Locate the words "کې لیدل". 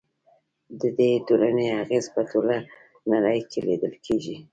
3.49-3.93